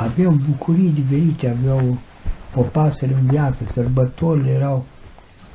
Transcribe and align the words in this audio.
aveau 0.00 0.32
bucuriți 0.48 1.00
diferite, 1.00 1.48
aveau 1.48 1.98
o 2.54 2.60
pasăre 2.60 3.12
în 3.20 3.26
viață, 3.26 3.64
sărbătorile 3.72 4.50
erau 4.50 4.84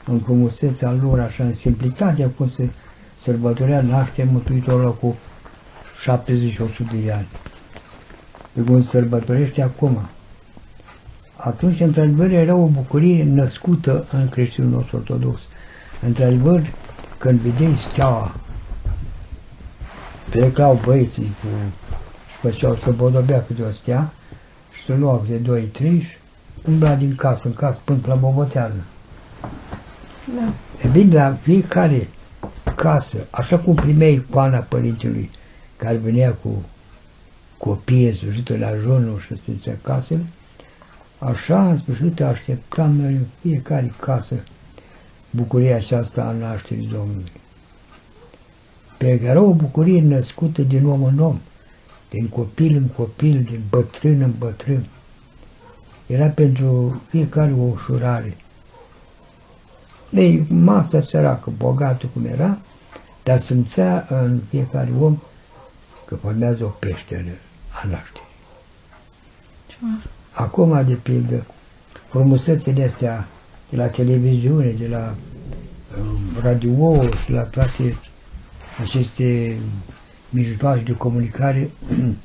în 0.05 0.19
frumusețea 0.19 0.91
lor, 1.01 1.19
așa, 1.19 1.43
în 1.43 1.55
simplitatea 1.55 2.29
cum 2.37 2.49
se 2.49 2.69
sărbătorea 3.19 3.81
nașterea 3.81 4.31
Mântuitorului 4.31 4.95
cu 4.99 5.15
70 6.01 6.59
100 6.59 6.95
de 7.03 7.11
ani. 7.11 7.27
Pe 8.53 8.61
cum 8.61 8.83
sărbătorește 8.83 9.61
acum. 9.61 9.99
Atunci, 11.35 11.79
într-adevăr, 11.79 12.31
era 12.31 12.55
o 12.55 12.65
bucurie 12.65 13.23
născută 13.23 14.05
în 14.11 14.29
creștinul 14.29 14.69
nostru 14.69 14.97
ortodox. 14.97 15.41
Într-adevăr, 16.05 16.61
când 17.17 17.39
vedeai 17.39 17.75
steaua, 17.89 18.35
plecau 20.29 20.79
băieții 20.85 21.33
cu, 21.41 21.47
și 21.91 21.94
făceau 22.49 22.75
să 22.75 22.91
bodobea 22.91 23.43
câte 23.43 23.61
o 23.61 23.71
stea 23.71 24.13
și 24.73 24.83
se 24.83 24.95
luau 24.95 25.25
de 25.29 25.35
doi, 25.35 25.61
trei 25.61 25.99
și 25.99 26.15
umbla 26.67 26.95
din 26.95 27.15
casă 27.15 27.47
în 27.47 27.53
casă 27.53 27.79
până 27.83 27.99
la 28.05 28.15
bobotează. 28.15 28.83
Da. 30.35 30.53
E 30.83 30.87
bine, 30.91 31.13
la 31.13 31.37
fiecare 31.41 32.07
casă, 32.75 33.17
așa 33.29 33.59
cum 33.59 33.75
primeai 33.75 34.13
icoana 34.13 34.57
părintelui 34.57 35.29
care 35.77 35.95
venea 35.95 36.31
cu 36.33 36.63
copii 37.57 38.13
slujită 38.13 38.57
la 38.57 38.75
jonul 38.75 39.19
și 39.19 39.37
sfințea 39.37 39.77
casele, 39.81 40.25
așa 41.19 41.69
în 41.69 41.77
sfârșit 41.77 42.21
așteptam 42.21 42.91
noi 42.91 43.13
în 43.13 43.25
fiecare 43.41 43.93
casă 43.99 44.35
bucuria 45.29 45.75
aceasta 45.75 46.21
a 46.23 46.31
nașterii 46.31 46.89
Domnului. 46.91 47.31
Pe 48.97 49.19
care 49.19 49.39
o 49.39 49.53
bucurie 49.53 50.01
născută 50.01 50.61
din 50.61 50.85
om 50.85 51.03
în 51.03 51.19
om, 51.19 51.39
din 52.15 52.27
copil 52.27 52.75
în 52.75 52.87
copil, 52.87 53.43
din 53.43 53.61
bătrân 53.69 54.21
în 54.21 54.33
bătrân. 54.37 54.85
Era 56.07 56.25
pentru 56.27 57.01
fiecare 57.09 57.53
o 57.53 57.63
ușurare. 57.63 58.37
Ei, 60.09 60.45
masa 60.49 61.01
săracă, 61.01 61.51
bogată 61.57 62.05
cum 62.13 62.25
era, 62.25 62.57
dar 63.23 63.39
simțea 63.39 64.07
în 64.09 64.39
fiecare 64.49 64.91
om 64.99 65.17
că 66.05 66.15
formează 66.15 66.63
o 66.63 66.67
peșteră 66.67 67.37
a 67.69 67.87
nașterii. 67.87 68.27
Acum, 70.31 70.85
de 70.85 70.93
pildă, 70.93 71.45
frumusețele 72.09 72.83
astea 72.83 73.27
de 73.69 73.75
la 73.75 73.87
televiziune, 73.87 74.69
de 74.69 74.87
la 74.87 75.15
um, 75.99 76.19
radio 76.41 77.01
și 77.23 77.31
la 77.31 77.41
toate 77.41 77.97
aceste 78.81 79.57
mijloace 80.29 80.83
de 80.83 80.91
comunicare 80.93 81.69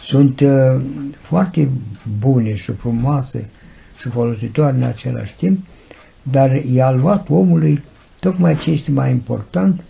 sunt 0.00 0.40
uh, 0.40 0.80
foarte 1.20 1.68
bune 2.18 2.54
și 2.56 2.72
frumoase 2.72 3.48
și 4.00 4.08
folositoare 4.08 4.76
în 4.76 4.82
același 4.82 5.34
timp, 5.36 5.66
dar 6.22 6.54
i-a 6.54 6.90
luat 6.90 7.28
omului 7.28 7.82
tocmai 8.20 8.56
ce 8.56 8.70
este 8.70 8.90
mai 8.90 9.10
important, 9.10 9.80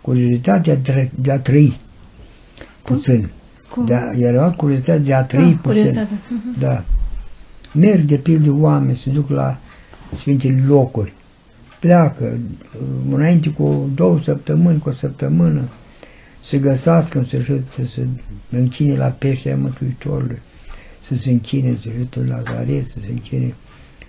curiozitatea 0.00 0.78
de 1.14 1.30
a 1.30 1.38
trăi 1.38 1.76
puțin. 2.82 3.28
Cum? 3.70 3.84
De 3.84 3.94
a, 3.94 4.12
i-a 4.18 4.30
luat 4.30 4.56
curiozitatea 4.56 5.02
de 5.02 5.14
a 5.14 5.22
trăi 5.22 5.42
Ah, 5.42 5.48
puțin. 5.48 5.60
curiozitatea. 5.62 6.18
Mhm. 6.28 6.58
Da. 6.58 6.84
Merg 7.72 8.00
de 8.00 8.16
pildă 8.16 8.50
oameni, 8.52 8.96
se 8.96 9.10
duc 9.10 9.28
la 9.30 9.56
Sfintele 10.14 10.62
locuri. 10.66 11.12
Pleacă 11.80 12.24
uh, 12.24 13.14
înainte 13.14 13.50
cu 13.50 13.90
două 13.94 14.20
săptămâni, 14.22 14.78
cu 14.78 14.88
o 14.88 14.92
săptămână, 14.92 15.62
să 16.48 16.56
găsească 16.56 17.18
în 17.18 17.24
sfârșit 17.24 17.62
să 17.70 17.82
se 17.94 18.06
închine 18.50 18.96
la 18.96 19.06
peștera 19.06 19.56
Mântuitorului, 19.56 20.38
să 21.06 21.14
se 21.14 21.30
închine 21.30 21.68
în 21.68 21.76
sfârșitul 21.76 22.24
Lazaret, 22.28 22.86
să 22.86 22.98
se 23.00 23.10
închine 23.10 23.54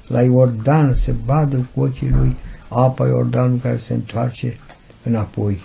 la 0.07 0.21
Iordan, 0.21 0.93
să 0.93 1.13
vadă 1.25 1.67
cu 1.73 1.81
ochii 1.81 2.09
lui 2.09 2.35
apa 2.67 3.07
Iordanului 3.07 3.59
care 3.59 3.77
se 3.77 3.93
întoarce 3.93 4.57
înapoi. 5.03 5.59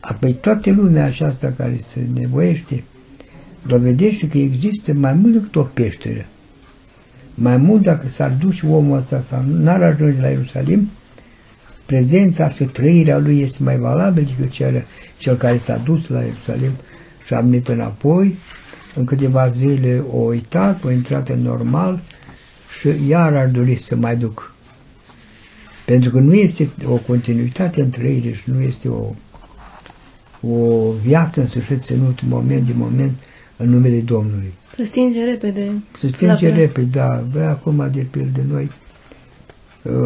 Apoi 0.00 0.32
toată 0.32 0.70
lumea 0.70 1.04
aceasta 1.04 1.54
care 1.56 1.80
se 1.86 2.06
nevoiește 2.14 2.84
dovedește 3.66 4.28
că 4.28 4.38
există 4.38 4.92
mai 4.92 5.12
mult 5.12 5.32
decât 5.32 5.56
o 5.56 5.62
peșteră. 5.62 6.26
Mai 7.34 7.56
mult 7.56 7.82
dacă 7.82 8.08
s-ar 8.08 8.30
duce 8.30 8.66
omul 8.66 8.96
ăsta 8.96 9.24
sau 9.28 9.42
n-ar 9.46 9.82
ajunge 9.82 10.20
la 10.20 10.28
Ierusalim, 10.28 10.90
prezența 11.86 12.48
și 12.48 12.64
trăirea 12.64 13.18
lui 13.18 13.40
este 13.40 13.62
mai 13.62 13.76
valabil 13.78 14.28
decât 14.36 14.52
cel, 14.52 14.84
cel 15.18 15.36
care 15.36 15.56
s-a 15.56 15.76
dus 15.76 16.08
la 16.08 16.20
Ierusalim 16.20 16.70
și 17.26 17.34
a 17.34 17.40
venit 17.40 17.68
înapoi, 17.68 18.36
în 18.94 19.04
câteva 19.04 19.48
zile 19.48 20.02
o 20.12 20.16
uitat, 20.18 20.84
o 20.84 20.90
intrat 20.90 21.28
în 21.28 21.42
normal 21.42 22.00
și 22.80 23.08
iar 23.08 23.36
ar 23.36 23.46
dori 23.46 23.76
să 23.76 23.96
mai 23.96 24.16
duc. 24.16 24.54
Pentru 25.84 26.10
că 26.10 26.18
nu 26.18 26.34
este 26.34 26.68
o 26.86 26.94
continuitate 26.96 27.80
în 27.80 27.90
trăire 27.90 28.32
și 28.32 28.50
nu 28.50 28.60
este 28.60 28.88
o, 28.88 29.04
o 30.40 30.90
viață 30.92 31.40
în 31.40 31.46
sfârșit 31.46 31.82
ținut 31.82 32.22
moment 32.22 32.66
de 32.66 32.72
moment 32.76 33.12
în 33.56 33.68
numele 33.68 33.98
Domnului. 33.98 34.52
Se 34.74 34.84
stinge 34.84 35.24
repede. 35.24 35.72
Se 35.98 36.08
stinge 36.08 36.48
la- 36.48 36.56
repede, 36.56 36.88
da. 36.98 37.24
Bă, 37.32 37.40
acum, 37.40 37.88
de 37.92 38.06
pildă, 38.10 38.40
noi 38.48 38.62
uh, 38.64 38.70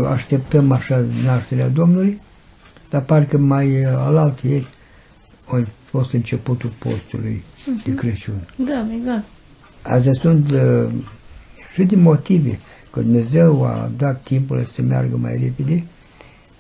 așteptăm 0.09 0.72
așa 0.72 1.04
nașterea 1.25 1.69
Domnului, 1.69 2.20
dar 2.91 3.03
parcă 3.03 3.38
mai 3.38 3.84
uh, 3.84 3.92
alaltă 3.97 4.47
ieri 4.47 4.66
a 5.47 5.66
fost 5.84 6.12
începutul 6.12 6.72
postului 6.78 7.42
de 7.84 7.94
Crăciun. 7.94 8.48
Da, 8.56 8.86
exact. 8.98 9.25
Astea 9.82 10.12
sunt 10.12 10.50
uh, 10.50 10.86
și 11.72 11.82
din 11.82 12.00
motive 12.00 12.59
că 12.91 13.00
Dumnezeu 13.00 13.65
a 13.65 13.91
dat 13.97 14.22
timpul 14.22 14.65
să 14.72 14.82
meargă 14.82 15.16
mai 15.16 15.32
repede 15.32 15.84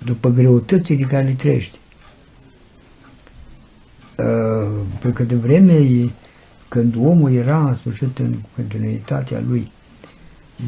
după 0.04 0.28
greutățile 0.28 1.04
care 1.04 1.24
le 1.24 1.32
trăiește. 1.32 1.76
Uh, 4.16 4.70
pe 5.00 5.10
câte 5.12 5.34
vreme, 5.34 6.10
când 6.68 6.96
omul 6.96 7.32
era 7.32 7.64
în 7.64 7.74
sfârșit 7.74 8.18
în 8.18 8.34
continuitatea 8.56 9.42
lui, 9.48 9.70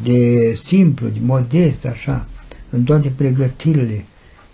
de 0.03 0.53
simplu, 0.53 1.07
de 1.07 1.19
modest, 1.21 1.85
așa, 1.85 2.27
în 2.69 2.83
toate 2.83 3.11
pregătirile, 3.15 4.05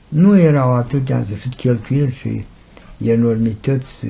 nu 0.07 0.39
erau 0.39 0.73
atâtea 0.73 1.17
în 1.17 1.25
sfârșit 1.25 1.53
cheltuieli 1.53 2.11
și 2.11 2.45
enormități 3.03 4.07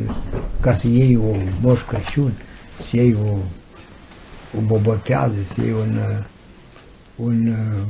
ca 0.59 0.73
să 0.73 0.87
iei 0.87 1.15
o 1.15 1.35
moș 1.61 1.81
Crăciun, 1.81 2.31
să 2.89 2.95
iei 2.95 3.13
o, 3.13 3.37
o 4.57 4.61
bobotează, 4.65 5.35
să 5.53 5.61
iei 5.61 5.71
un, 5.71 5.97
uh, 5.97 6.23
un 7.15 7.47
uh, 7.47 7.81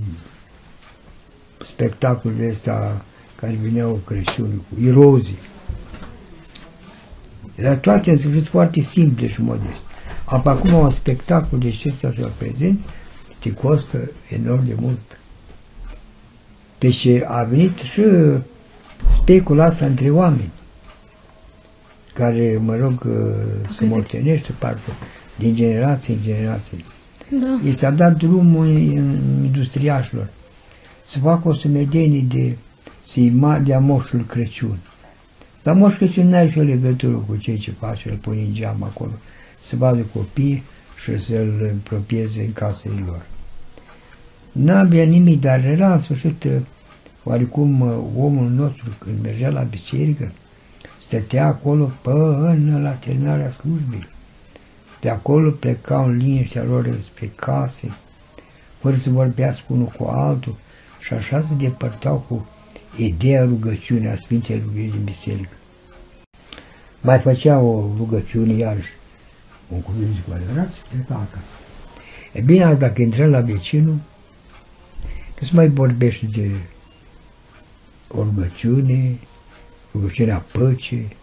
spectacol 1.66 2.32
de 2.38 2.48
ăsta 2.50 3.06
care 3.36 3.58
vineau 3.62 4.02
Crăciun 4.06 4.62
cu 4.70 4.82
irozii. 4.82 5.38
Era 7.56 7.76
toate 7.76 8.12
în 8.12 8.18
sfârșit 8.18 8.48
foarte 8.48 8.82
simple 8.82 9.30
și 9.30 9.42
modeste. 9.42 9.84
Apoi 10.26 10.54
acum 10.54 10.74
un 10.74 10.90
spectacol 10.90 11.60
de 11.60 11.68
acestea 11.68 12.12
să 12.12 12.30
prezenți 12.38 12.86
te 13.40 13.54
costă 13.54 14.12
enorm 14.30 14.66
de 14.66 14.76
mult. 14.80 15.20
Deci 16.80 17.08
a 17.28 17.44
venit 17.44 17.78
și 17.78 18.02
specula 19.12 19.66
asta 19.66 19.86
între 19.86 20.10
oameni 20.10 20.52
care, 22.14 22.60
mă 22.64 22.76
rog, 22.76 23.08
se 23.70 23.86
moștenește 23.86 24.52
parcă 24.60 24.92
din 25.38 25.56
generație 25.56 26.14
în 26.14 26.20
generație. 26.22 26.78
Da. 27.30 27.60
I 27.70 27.74
s-a 27.74 27.90
dat 27.90 28.18
drumul 28.18 28.66
în 28.66 29.20
industriașilor 29.44 30.28
să 31.06 31.20
facă 31.20 31.48
o 31.48 31.54
sumedenie 31.54 32.26
de, 32.28 32.56
să-i 33.08 33.30
ma- 33.30 33.64
dea 33.64 33.80
moșul 33.80 34.26
Crăciun. 34.28 34.78
Dar 35.64 35.76
moșul 35.76 35.98
Crăciun 35.98 36.30
n-are 36.30 36.50
și 36.50 36.58
o 36.58 36.62
legătură 36.62 37.24
cu 37.28 37.36
cei 37.36 37.58
ce 37.58 37.72
face, 37.72 38.10
îl 38.10 38.16
pune 38.16 38.40
în 38.40 38.54
geam 38.54 38.84
acolo, 38.84 39.12
să 39.62 39.76
vadă 39.76 40.06
copii 40.14 40.64
și 41.04 41.26
să-l 41.26 41.70
împropieze 41.72 42.42
în 42.42 42.54
casele 42.54 43.04
lor. 43.06 43.26
N-avea 44.56 45.04
nimic, 45.04 45.42
dar 45.42 45.66
era 45.66 45.94
în 45.94 46.02
sfârșit 46.02 46.48
oarecum 47.24 47.82
omul 48.18 48.50
nostru 48.50 48.86
când 48.98 49.22
mergea 49.22 49.50
la 49.50 49.62
biserică, 49.62 50.32
stătea 51.02 51.46
acolo 51.46 51.92
până 52.02 52.80
la 52.80 52.90
terminarea 52.90 53.52
slujbei. 53.52 54.08
De 55.02 55.10
acolo 55.10 55.50
plecau 55.50 56.06
în 56.06 56.18
liniștea 56.18 56.64
lor 56.64 57.00
spre 57.04 57.32
case, 57.36 57.94
fără 58.80 58.96
să 58.96 59.10
vorbească 59.10 59.66
unul 59.68 59.94
cu 59.98 60.04
altul 60.04 60.56
și 61.02 61.14
așa 61.14 61.42
se 61.42 61.54
depărtau 61.54 62.26
cu 62.28 62.48
ideea 62.98 63.44
rugăciunii 63.44 64.10
a 64.10 64.16
Sfintei 64.16 64.62
Rugări 64.66 64.92
din 64.92 65.04
biserică. 65.04 65.56
Mai 67.02 67.20
făcea 67.20 67.58
o 67.58 67.90
rugăciune 67.98 68.54
iarăși, 68.54 68.92
un 69.70 69.82
cuvânt 69.82 70.16
cu 70.28 70.34
adevărat 70.34 70.74
și 70.74 70.82
pleca 70.90 71.14
acasă. 71.14 71.56
E 72.32 72.42
bine, 72.42 72.64
azi 72.64 72.80
dacă 72.80 73.02
intrăm 73.02 73.30
la 73.30 73.42
vecinul, 73.42 73.98
că 75.36 75.46
se 75.46 75.52
mai 75.54 75.68
vorbește 75.68 76.26
de 76.26 76.52
o 78.08 78.24
rugăciune, 78.24 79.18
rugăciunea 79.94 80.46
păcii, 80.52 81.16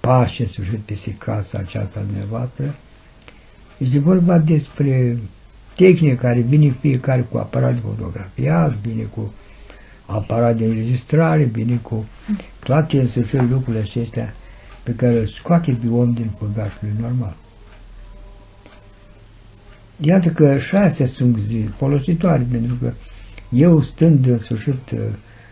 pace 0.00 0.42
în 0.42 0.48
sfârșit 0.48 0.78
peste 0.78 1.14
casa 1.18 1.58
aceasta 1.58 2.00
dumneavoastră, 2.00 2.74
Este 3.78 3.98
vorba 3.98 4.38
despre 4.38 5.18
tehnică 5.74 6.14
care 6.14 6.40
vine 6.40 6.74
fiecare 6.80 7.20
cu 7.20 7.38
aparat 7.38 7.74
de 7.74 7.80
fotografiat, 7.80 8.74
vine 8.74 9.02
cu 9.02 9.32
aparat 10.06 10.56
de 10.56 10.64
înregistrare, 10.64 11.42
vine 11.42 11.76
cu 11.76 12.04
toate 12.64 13.00
însășuri 13.00 13.48
lucrurile 13.48 13.82
acestea 13.82 14.34
pe 14.82 14.94
care 14.94 15.18
îl 15.18 15.26
scoate 15.26 15.72
pe 15.72 15.88
om 15.88 16.12
din 16.12 16.30
păgașul 16.38 16.88
normal. 17.00 17.36
Iată 20.00 20.28
că 20.28 20.58
și 20.58 20.76
astea 20.76 21.06
sunt 21.06 21.38
folositoare, 21.76 22.46
pentru 22.50 22.74
că 22.80 22.92
eu 23.50 23.82
stând 23.82 24.26
în 24.26 24.38
sfârșit 24.38 24.90
uh, 24.90 25.00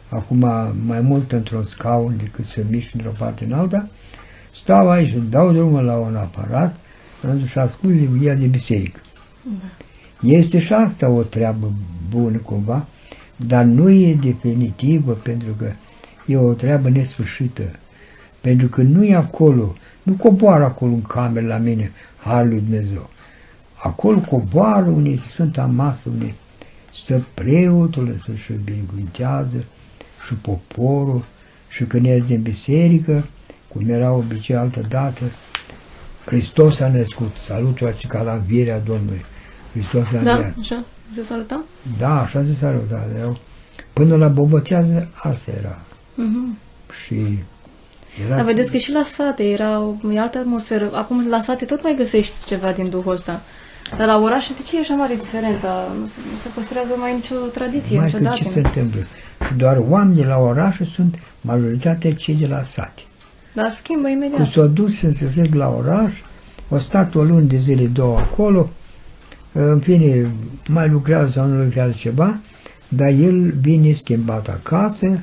acum 0.09 0.39
mai 0.87 1.01
mult 1.01 1.33
într-un 1.33 1.65
scaun 1.65 2.17
decât 2.17 2.45
să 2.45 2.61
mișc 2.71 2.95
într-o 2.95 3.13
parte 3.19 3.45
în 3.45 3.53
alta, 3.53 3.89
stau 4.55 4.91
aici, 4.91 5.15
dau 5.29 5.53
drumul 5.53 5.85
la 5.85 5.97
un 5.97 6.17
aparat 6.17 6.77
și 7.47 7.59
ascult 7.59 7.95
ea 8.23 8.35
de 8.35 8.47
biserică. 8.47 9.01
Da. 9.43 10.29
Este 10.29 10.59
și 10.59 10.73
asta 10.73 11.09
o 11.09 11.23
treabă 11.23 11.73
bună 12.11 12.37
cumva, 12.37 12.87
dar 13.37 13.65
nu 13.65 13.91
e 13.91 14.15
definitivă 14.15 15.13
pentru 15.13 15.53
că 15.59 15.71
e 16.27 16.37
o 16.37 16.53
treabă 16.53 16.89
nesfârșită. 16.89 17.63
Pentru 18.41 18.69
că 18.69 18.83
nu 18.83 19.05
e 19.05 19.15
acolo, 19.15 19.75
nu 20.03 20.13
coboară 20.13 20.65
acolo 20.65 20.93
în 20.93 21.03
cameră 21.03 21.47
la 21.47 21.57
mine, 21.57 21.93
Harul 22.25 22.49
lui 22.49 22.61
Dumnezeu. 22.61 23.11
Acolo 23.75 24.19
coboară 24.19 24.87
unde 24.87 25.17
se 25.17 25.27
Sfânta 25.27 25.67
Masă, 25.67 26.09
unde 26.09 26.35
stă 26.93 27.25
preotul, 27.35 28.23
să-și 28.27 28.53
binecuvântează 28.65 29.65
și 30.27 30.35
poporul 30.35 31.25
și 31.69 31.85
când 31.85 32.05
ies 32.05 32.25
din 32.25 32.43
biserică, 32.43 33.25
cum 33.69 33.89
era 33.89 34.13
obicei 34.13 34.57
altă 34.57 34.81
dată, 34.89 35.23
Hristos 36.25 36.81
a 36.81 36.89
născut, 36.89 37.37
salutul 37.37 37.95
ca 38.09 38.23
la 38.23 38.33
învierea 38.33 38.79
Domnului. 38.79 39.25
Hristos 39.73 40.03
a 40.21 40.23
Da, 40.23 40.55
așa 40.61 40.85
se 41.15 41.23
saluta? 41.23 41.61
Da, 41.99 42.21
așa 42.21 42.45
se 42.45 42.55
saluta. 42.61 43.07
Până 43.93 44.17
la 44.17 44.29
bobotează, 44.29 45.09
asta 45.15 45.51
era. 45.59 45.79
Uh-huh. 46.15 46.59
Și 47.05 47.39
era... 48.27 48.37
Dar 48.37 48.45
vedeți 48.45 48.71
că 48.71 48.77
și 48.77 48.93
la 48.93 49.03
sate 49.03 49.43
era 49.43 49.81
o 49.81 49.95
altă 50.17 50.39
atmosferă. 50.39 50.91
Acum 50.95 51.29
la 51.29 51.43
sate 51.43 51.65
tot 51.65 51.83
mai 51.83 51.95
găsești 51.97 52.47
ceva 52.47 52.73
din 52.73 52.89
duhul 52.89 53.13
ăsta. 53.13 53.43
Dar 53.97 54.07
la 54.07 54.19
oraș, 54.19 54.49
de 54.49 54.63
ce 54.63 54.77
e 54.77 54.81
așa 54.81 54.95
mare 54.95 55.15
diferența? 55.15 55.87
Nu 56.01 56.07
se, 56.07 56.21
nu 56.33 56.37
se 56.37 56.49
păstrează 56.55 56.95
mai 56.99 57.15
nicio 57.15 57.35
tradiție, 57.35 57.97
mai 57.97 58.05
niciodată. 58.05 58.37
ce 58.37 58.49
se 58.49 58.59
întâmplă? 58.59 59.01
Doar 59.57 59.83
oamenii 59.89 60.23
de 60.23 60.29
la 60.29 60.37
oraș 60.37 60.77
sunt 60.93 61.19
majoritatea 61.41 62.15
cei 62.15 62.35
de 62.35 62.47
la 62.47 62.63
sate. 62.63 63.03
Dar 63.55 63.71
schimbă 63.71 64.09
imediat. 64.09 64.37
Când 64.37 64.51
s-au 64.51 64.67
dus 64.67 64.99
să 64.99 65.11
se 65.11 65.49
la 65.53 65.69
oraș, 65.69 66.13
au 66.71 66.79
stat 66.79 67.15
o 67.15 67.23
lună 67.23 67.41
de 67.41 67.59
zile, 67.59 67.85
două 67.85 68.19
acolo, 68.19 68.69
în 69.53 69.79
fine, 69.79 70.31
mai 70.69 70.89
lucrează 70.89 71.31
sau 71.31 71.47
nu 71.47 71.63
lucrează 71.63 71.93
ceva, 71.97 72.39
dar 72.89 73.09
el 73.09 73.53
vine 73.61 73.93
schimbat 73.93 74.49
acasă, 74.49 75.21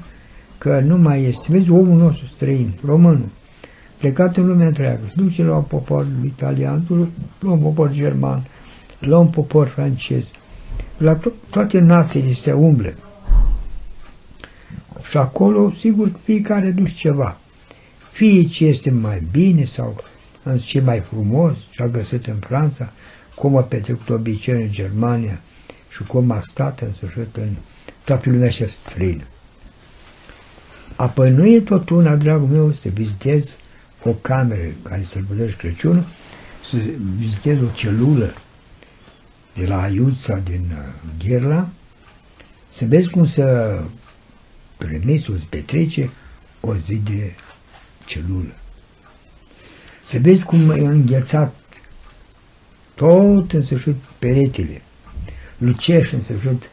că 0.57 0.79
nu 0.85 0.97
mai 0.97 1.23
este. 1.23 1.45
Vezi, 1.49 1.69
omul 1.69 1.97
nostru 1.97 2.25
străin, 2.35 2.73
românul, 2.85 3.29
plecat 3.97 4.37
în 4.37 4.47
lumea 4.47 4.67
întreagă, 4.67 4.99
se 5.07 5.13
duce 5.15 5.43
la 5.43 5.55
un 5.55 5.63
popor 5.63 6.07
italian, 6.25 6.83
la 7.39 7.51
un 7.51 7.59
popor 7.59 7.91
german, 7.91 8.43
la 9.05 9.17
un 9.17 9.27
popor 9.27 9.67
francez, 9.67 10.31
la 10.97 11.19
to- 11.19 11.49
toate 11.49 11.79
națiile 11.79 12.33
se 12.33 12.51
umble. 12.51 12.97
Și 15.09 15.17
acolo, 15.17 15.73
sigur, 15.79 16.11
fiecare 16.23 16.69
duce 16.69 16.93
ceva. 16.93 17.37
Fie 18.11 18.43
ce 18.43 18.65
este 18.65 18.91
mai 18.91 19.23
bine 19.31 19.63
sau 19.63 20.03
ce 20.59 20.81
mai 20.81 20.99
frumos 20.99 21.55
și-a 21.69 21.87
găsit 21.87 22.27
în 22.27 22.35
Franța, 22.35 22.91
cum 23.35 23.57
a 23.57 23.61
petrecut 23.61 24.09
obiceiul 24.09 24.61
în 24.61 24.71
Germania 24.71 25.39
și 25.89 26.03
cum 26.03 26.31
a 26.31 26.41
stat 26.49 26.81
în 26.81 26.93
sfârșit 26.93 27.35
în 27.35 27.49
toată 28.03 28.29
lumea 28.29 28.49
și 28.49 28.69
străină. 28.69 29.23
Apoi 30.95 31.31
nu 31.31 31.47
e 31.47 31.59
tot 31.59 31.89
una, 31.89 32.15
dragul 32.15 32.47
meu, 32.47 32.71
să 32.71 32.89
vizitez 32.89 33.55
o 34.03 34.11
cameră 34.11 34.61
care 34.83 35.03
sărbătorește 35.03 35.57
Crăciunul, 35.57 36.03
să 36.69 36.77
vizitez 37.17 37.61
o 37.61 37.67
celulă 37.73 38.33
de 39.55 39.65
la 39.65 39.81
Aiuța 39.81 40.35
din 40.35 40.65
uh, 40.71 41.25
Gherla, 41.25 41.67
să 42.71 42.85
vezi 42.85 43.09
cum 43.09 43.27
să 43.27 43.79
remisul 44.77 45.37
se 45.37 45.45
petrece 45.49 46.09
o 46.59 46.75
zi 46.75 46.95
de 46.95 47.33
celulă. 48.05 48.53
Să 50.05 50.19
vezi 50.19 50.43
cum 50.43 50.69
e 50.69 50.79
înghețat 50.79 51.55
tot 52.95 53.51
în 53.51 53.63
sfârșit 53.63 53.95
peretele, 54.19 54.81
luceș 55.57 56.11
în 56.11 56.21
sfârșit, 56.21 56.69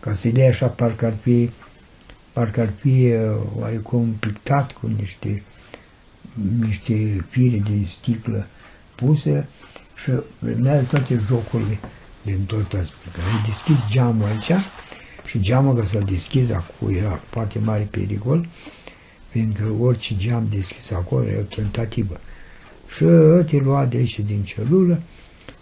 ca 0.00 0.14
să 0.14 0.28
dea 0.28 0.48
așa, 0.48 0.66
parcă 0.66 1.06
ar 1.06 1.14
fi, 1.22 1.50
parcă 2.32 2.60
ar 2.60 2.72
fi 2.80 3.12
uh, 3.12 3.36
oarecum 3.58 4.12
pictat 4.12 4.72
cu 4.72 4.86
niște, 4.86 5.42
niște 6.58 7.26
fire 7.28 7.56
de 7.56 7.86
sticlă 7.88 8.46
puse 8.94 9.46
și 10.02 10.10
urmează 10.42 10.86
toate 10.90 11.20
jocurile 11.28 11.78
din 12.22 12.44
tot 12.44 12.72
asta. 12.72 12.96
Ai 13.16 13.42
deschis 13.44 13.78
geamul 13.90 14.26
aici 14.26 14.64
și 15.26 15.40
geamul 15.40 15.74
că 15.74 15.86
să-l 15.86 16.02
deschizi 16.02 16.52
acum 16.52 16.94
era 16.94 17.20
foarte 17.30 17.58
mare 17.58 17.88
pericol, 17.90 18.46
fiindcă 19.28 19.74
orice 19.80 20.16
geam 20.16 20.46
deschis 20.50 20.90
acolo 20.90 21.26
e 21.26 21.38
o 21.38 21.54
tentativă. 21.54 22.20
Și 22.96 23.04
te 23.46 23.56
lua 23.56 23.84
de 23.84 23.96
aici 23.96 24.20
din 24.20 24.42
celulă, 24.42 25.00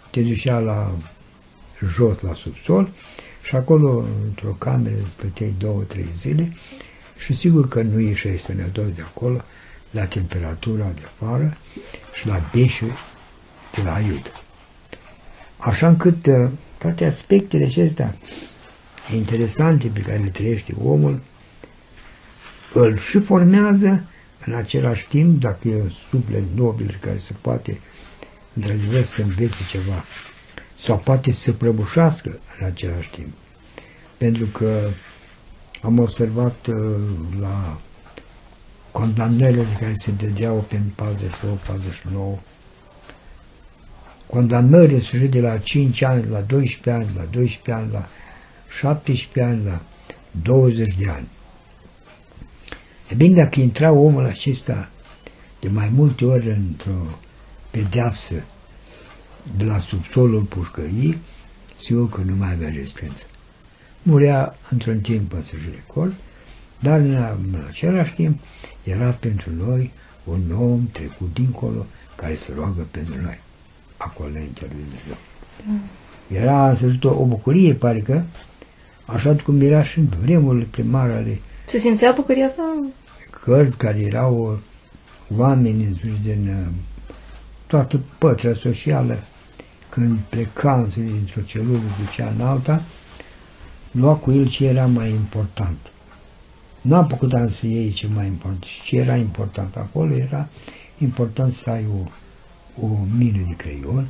te 0.09 0.21
ducea 0.21 0.59
la 0.59 0.97
jos, 1.95 2.19
la 2.21 2.33
subsol, 2.33 2.89
și 3.43 3.55
acolo, 3.55 4.05
într-o 4.25 4.49
cameră, 4.49 4.95
stăteai 5.11 5.53
două, 5.57 5.81
trei 5.81 6.09
zile 6.17 6.53
și 7.17 7.35
sigur 7.35 7.67
că 7.67 7.81
nu 7.81 7.99
ieșai 7.99 8.37
sănătos 8.37 8.85
de 8.95 9.01
acolo, 9.01 9.41
la 9.91 10.05
temperatura 10.05 10.85
de 10.95 11.01
afară 11.05 11.57
și 12.13 12.27
la 12.27 12.49
beșul 12.53 12.91
de 13.75 13.81
la 13.81 13.99
iud. 13.99 14.31
Așa 15.59 15.87
încât 15.87 16.25
uh, 16.25 16.47
toate 16.77 17.05
aspectele 17.05 17.65
acestea 17.65 18.15
interesante 19.15 19.87
pe 19.87 19.99
care 19.99 20.17
le 20.17 20.29
trăiește 20.29 20.73
omul, 20.83 21.19
îl 22.73 22.97
și 22.97 23.19
formează 23.19 24.03
în 24.45 24.53
același 24.53 25.07
timp, 25.07 25.41
dacă 25.41 25.67
e 25.67 25.81
un 25.81 25.89
suflet 26.09 26.43
nobil 26.55 26.97
care 27.01 27.17
se 27.17 27.33
poate 27.41 27.79
într-adevăr 28.53 29.03
să 29.03 29.21
învețe 29.21 29.63
ceva 29.69 30.03
sau 30.79 30.97
poate 30.97 31.31
să 31.31 31.51
prăbușească 31.51 32.39
în 32.59 32.65
același 32.65 33.09
timp. 33.09 33.33
Pentru 34.17 34.45
că 34.45 34.89
am 35.81 35.99
observat 35.99 36.67
uh, 36.67 36.95
la 37.39 37.79
condamnările 38.91 39.65
care 39.79 39.93
se 39.95 40.11
dădeau 40.11 40.65
pe 40.67 40.79
48-49, 42.35 42.39
condamnările 44.29 44.99
se 44.99 45.17
de 45.17 45.41
la 45.41 45.57
5 45.57 46.01
ani, 46.01 46.25
la 46.29 46.39
12 46.39 46.91
ani, 46.91 47.07
la 47.15 47.23
12 47.23 47.71
ani, 47.71 47.91
la 47.91 48.07
17 48.79 49.41
ani, 49.41 49.65
la 49.65 49.81
20 50.41 50.95
de 50.95 51.09
ani. 51.09 51.27
E 53.11 53.15
bine, 53.15 53.35
dacă 53.35 53.59
intra 53.59 53.91
omul 53.91 54.25
acesta 54.25 54.89
de 55.59 55.67
mai 55.67 55.89
multe 55.93 56.25
ori 56.25 56.49
într-o 56.49 57.17
pedeapsă 57.71 58.43
de 59.57 59.63
la 59.63 59.79
subsolul 59.79 60.41
pușcării, 60.41 61.17
sigur 61.81 62.09
că 62.09 62.21
nu 62.21 62.35
mai 62.35 62.51
avea 62.51 62.69
rezistență. 62.69 63.25
Murea 64.03 64.55
într-un 64.69 64.99
timp 64.99 65.33
în 65.33 65.43
recol, 65.73 66.13
dar 66.79 66.99
în, 66.99 67.13
în 67.53 67.63
același 67.67 68.13
timp 68.13 68.39
era 68.83 69.09
pentru 69.09 69.51
noi 69.53 69.91
un 70.23 70.41
om 70.59 70.87
trecut 70.91 71.33
dincolo 71.33 71.85
care 72.15 72.35
se 72.35 72.53
roagă 72.55 72.87
pentru 72.91 73.21
noi, 73.21 73.39
acolo 73.99 74.29
înaintea 74.29 74.67
lui 74.71 74.83
Dumnezeu. 74.83 75.17
Mm. 75.65 75.81
Era 76.27 76.69
în 76.69 76.99
o, 77.03 77.09
o 77.09 77.25
bucurie, 77.25 77.73
pare 77.73 77.99
că, 77.99 78.21
așa 79.05 79.35
cum 79.43 79.61
era 79.61 79.83
și 79.83 79.99
în 79.99 80.07
vremurile 80.21 80.67
primare 80.71 81.13
ale... 81.13 81.39
Se 81.65 81.79
simțea 81.79 82.11
bucuria 82.15 82.45
asta? 82.45 82.83
Cărți 83.43 83.77
care 83.77 83.99
erau 83.99 84.59
oameni 85.37 85.99
din 86.21 86.47
uh, 86.49 86.73
toată 87.67 87.99
pătrea 88.17 88.53
socială, 88.53 89.19
când 89.89 90.19
pleca 90.29 90.87
dintr-o 90.95 91.41
celulă, 91.41 91.79
ducea 92.05 92.33
în 92.37 92.41
alta, 92.41 92.83
lua 93.91 94.13
cu 94.13 94.31
el 94.31 94.47
ce 94.47 94.65
era 94.65 94.85
mai 94.85 95.09
important. 95.09 95.77
Nu 96.81 96.95
a 96.95 97.03
putut 97.03 97.49
să 97.49 97.67
iei 97.67 97.91
ce 97.91 98.07
mai 98.07 98.25
important. 98.25 98.63
Ce 98.83 98.97
era 98.97 99.15
important 99.15 99.75
acolo 99.75 100.13
era 100.13 100.47
important 100.97 101.51
să 101.51 101.69
ai 101.69 101.85
o, 101.93 102.07
o 102.81 102.87
mină 103.17 103.45
de 103.47 103.55
creion 103.55 104.07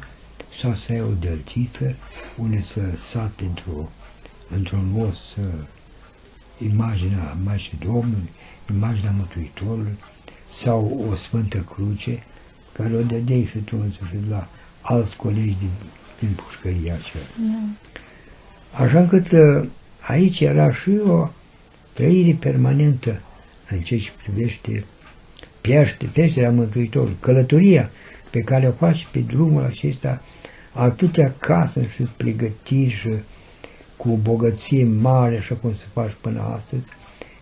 sau 0.60 0.74
să 0.74 0.92
ai 0.92 1.02
o 1.02 1.12
dăltiță 1.20 1.96
unde 2.38 2.62
să 2.62 2.82
sapi 2.96 3.44
într-o, 3.44 3.90
într-un 4.56 5.08
os 5.08 5.36
imaginea 6.58 7.38
Maicii 7.44 7.78
Domnului, 7.86 8.30
imaginea 8.70 9.14
Mântuitorului 9.18 9.98
sau 10.50 11.08
o 11.10 11.16
Sfântă 11.16 11.58
Cruce 11.58 12.24
care 12.72 12.96
o 12.96 13.02
dădeai 13.02 13.48
și 13.52 13.58
tu 13.58 13.78
însuși 13.82 14.30
la 14.30 14.48
alți 14.82 15.16
colegi 15.16 15.56
din, 15.60 15.70
din 16.20 16.30
pușcăria 16.36 16.94
aceea. 16.94 17.24
Da. 17.38 18.84
Așa 18.84 19.00
încât 19.00 19.32
uh, 19.32 19.68
aici 20.00 20.40
era 20.40 20.74
și 20.74 20.90
o 20.90 21.30
trăire 21.94 22.38
permanentă 22.40 23.22
în 23.70 23.82
ce 23.82 23.98
ce 23.98 24.12
privește 24.24 24.86
pește, 25.62 26.06
peșterea 26.06 26.52
Mântuitorului, 26.52 27.16
călătoria 27.20 27.90
pe 28.32 28.40
care 28.40 28.68
o 28.68 28.72
faci 28.72 29.08
pe 29.12 29.20
drumul 29.20 29.64
acesta, 29.64 30.22
atâtea 30.74 31.34
case 31.40 31.90
și 31.96 32.02
pregătiri 32.18 32.90
și 32.90 33.10
cu 33.98 34.10
o 34.10 34.16
bogăție 34.16 34.84
mare, 34.84 35.38
așa 35.38 35.56
cum 35.56 35.74
se 35.74 35.86
face 35.94 36.16
până 36.22 36.42
astăzi, 36.56 36.88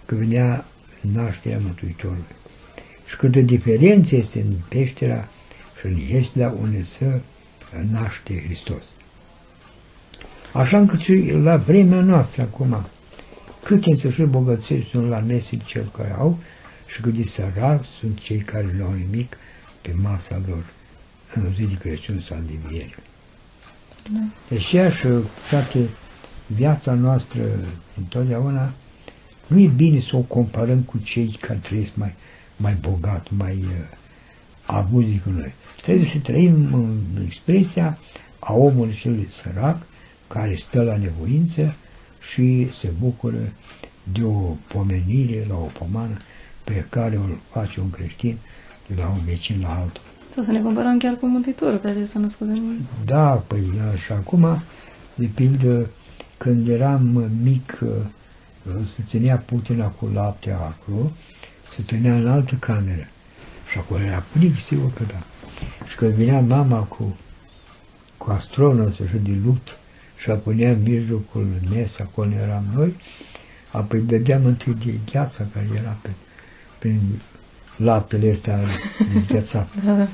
că 0.05 0.15
venea 0.15 0.65
nașterea 1.13 1.59
Mântuitorului. 1.63 2.35
Și 3.07 3.15
cât 3.15 3.31
de 3.31 3.41
diferență 3.41 4.15
este 4.15 4.39
în 4.39 4.53
peștera 4.67 5.27
și 5.79 5.85
în 5.85 5.97
Iesla 5.97 6.55
unde 6.61 6.83
se 6.83 7.21
naște 7.91 8.41
Hristos. 8.45 8.83
Așa 10.53 10.77
încât 10.77 10.99
și 10.99 11.31
la 11.31 11.57
vremea 11.57 12.01
noastră 12.01 12.41
acum, 12.41 12.85
cât 13.63 13.85
însă 13.85 14.09
și 14.09 14.21
bogățiri 14.21 14.87
sunt 14.91 15.09
la 15.09 15.19
mesic 15.19 15.65
cel 15.65 15.91
care 15.97 16.15
au 16.17 16.37
și 16.85 17.01
cât 17.01 17.13
de 17.13 17.23
sărac 17.23 17.85
sunt 17.99 18.19
cei 18.19 18.37
care 18.37 18.75
nu 18.77 18.85
au 18.85 18.93
nimic 18.93 19.37
pe 19.81 19.91
masa 20.01 20.41
lor 20.47 20.63
în 21.33 21.53
zi 21.53 21.63
de 21.63 21.73
Crăciun 21.73 22.19
sau 22.19 22.37
de 22.45 22.53
viere. 22.67 22.95
Da. 24.11 24.19
Deci 24.49 24.73
ea 24.73 24.89
și 24.89 25.07
toată 25.49 25.79
viața 26.47 26.93
noastră 26.93 27.41
întotdeauna 27.97 28.71
nu 29.47 29.59
e 29.59 29.67
bine 29.67 29.99
să 29.99 30.15
o 30.15 30.19
comparăm 30.19 30.79
cu 30.79 30.97
cei 30.97 31.37
care 31.41 31.59
trăiesc 31.61 31.91
mai, 31.93 32.13
mai 32.55 32.73
bogat, 32.73 33.27
mai 33.29 33.55
uh, 33.55 33.97
avuți 34.65 35.07
decât 35.07 35.31
noi. 35.31 35.53
Trebuie 35.81 36.05
să 36.05 36.19
trăim 36.19 36.73
în 36.73 37.23
expresia 37.25 37.97
a 38.39 38.53
omului 38.53 38.93
cel 38.93 39.27
sărac 39.29 39.81
care 40.27 40.55
stă 40.55 40.81
la 40.81 40.97
nevoință 40.97 41.75
și 42.31 42.67
se 42.77 42.91
bucură 42.99 43.53
de 44.03 44.23
o 44.23 44.55
pomenire 44.67 45.45
la 45.47 45.55
o 45.55 45.69
pomană 45.79 46.17
pe 46.63 46.85
care 46.89 47.17
o 47.17 47.23
face 47.51 47.79
un 47.79 47.89
creștin 47.89 48.37
de 48.87 49.01
la 49.01 49.07
un 49.07 49.19
vecin 49.25 49.61
la 49.61 49.79
altul. 49.79 50.01
Sau 50.37 50.45
să 50.45 50.51
ne 50.51 50.61
comparăm 50.61 50.97
chiar 50.97 51.15
cu 51.15 51.25
Mântuitorul 51.25 51.77
care 51.77 52.05
s-a 52.05 52.19
născut 52.19 52.47
în 52.47 52.53
noi. 52.53 52.81
Da, 53.05 53.29
păi 53.29 53.71
da, 53.77 53.97
și 53.97 54.11
acum, 54.11 54.61
de 55.15 55.29
pildă, 55.35 55.89
când 56.37 56.67
eram 56.67 57.31
mic, 57.43 57.79
uh, 57.81 57.89
se 58.95 59.03
ținea 59.07 59.37
putina 59.37 59.85
cu 59.85 60.09
lapte 60.13 60.51
acolo, 60.51 61.11
se 61.73 61.83
ținea 61.83 62.15
în 62.15 62.27
altă 62.27 62.55
cameră. 62.59 63.07
Și 63.71 63.77
acolo 63.77 64.03
era 64.03 64.23
plic, 64.31 64.59
sigur 64.59 64.93
că 64.93 65.03
da. 65.03 65.23
Și 65.87 65.95
când 65.95 66.11
vinea 66.11 66.39
mama 66.39 66.79
cu, 66.79 67.17
cu 68.17 68.31
astronă 68.31 68.89
și 68.89 69.17
de 69.23 69.37
lut 69.45 69.77
și 70.17 70.29
a 70.29 70.35
punea 70.35 70.71
în 70.71 70.81
mijlocul 70.81 71.47
mes, 71.69 71.99
acolo 71.99 72.31
eram 72.31 72.63
noi, 72.75 72.95
apoi 73.71 73.99
dădeam 73.99 74.45
întâi 74.45 74.73
de 74.73 74.93
gheața 75.11 75.45
care 75.53 75.67
era 75.75 75.97
pe, 76.01 76.09
prin 76.79 77.01
laptele 77.77 78.31
ăsta 78.31 78.59
dezghețat. 79.13 79.67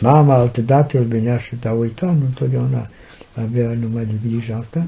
Mama 0.00 0.34
altădată 0.34 0.98
îl 0.98 1.04
venea 1.04 1.38
și 1.38 1.54
da 1.54 1.72
uita, 1.72 2.06
nu 2.06 2.24
întotdeauna 2.26 2.88
avea 3.34 3.68
numai 3.80 4.04
de 4.04 4.28
grijă 4.28 4.54
asta, 4.54 4.86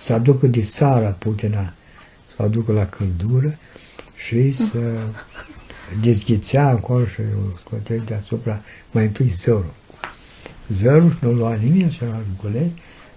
să 0.00 0.12
aducă 0.12 0.46
de 0.46 0.62
sara 0.62 1.08
putina, 1.08 1.72
să 2.36 2.42
aducă 2.42 2.72
la 2.72 2.86
căldură 2.86 3.58
și 4.16 4.52
să 4.52 4.78
dezghețea 6.00 6.66
acolo 6.66 7.04
și 7.04 7.20
o 7.20 7.56
scotea 7.58 7.96
deasupra 7.96 8.60
mai 8.90 9.04
întâi 9.04 9.32
zărul. 9.36 9.74
Zărul 10.68 11.16
nu 11.20 11.32
lua 11.32 11.54
nimic, 11.54 11.92
și 11.92 12.02
la 12.02 12.20
gulei, 12.42 12.72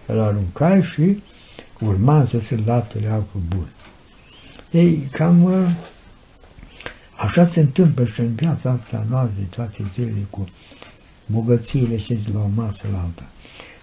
îl 0.05 0.19
aruncai 0.19 0.83
și 0.83 1.23
urma 1.79 2.25
să 2.25 2.39
se 2.39 2.59
laptele 2.65 3.07
apă 3.07 3.39
bun. 3.47 3.67
Ei, 4.71 5.07
cam 5.11 5.43
uh, 5.43 5.69
așa 7.17 7.45
se 7.45 7.59
întâmplă 7.59 8.05
și 8.05 8.19
în 8.19 8.35
viața 8.35 8.69
asta 8.69 9.05
noastră, 9.09 9.41
toate 9.49 9.77
zilele, 9.93 10.25
cu 10.29 10.47
bogățiile 11.25 11.97
și 11.97 12.13
de 12.13 12.29
la 12.33 12.39
o 12.39 12.49
masă 12.55 12.87
la 12.91 12.99
alta. 12.99 13.23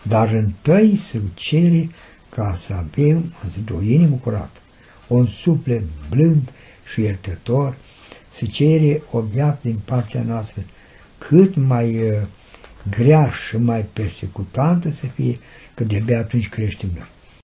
Dar 0.02 0.32
întâi 0.32 0.96
se 0.96 1.20
cere 1.34 1.90
ca 2.28 2.54
să 2.54 2.72
avem 2.72 3.32
o 3.74 3.82
inimă 3.82 4.16
curată, 4.22 4.60
un 5.06 5.26
suflet 5.26 5.82
blând 6.10 6.52
și 6.92 7.00
iertător, 7.00 7.74
se 8.32 8.46
cere 8.46 9.02
o 9.10 9.20
viață 9.20 9.58
din 9.62 9.78
partea 9.84 10.22
noastră 10.22 10.62
cât 11.18 11.56
mai 11.56 12.10
uh, 12.10 12.18
grea 12.90 13.30
și 13.30 13.56
mai 13.56 13.84
persecutantă 13.92 14.90
să 14.90 15.06
fie, 15.06 15.36
că 15.74 15.84
de-abia 15.84 16.18
atunci 16.18 16.48
creștem 16.48 16.88
noi. 16.94 17.06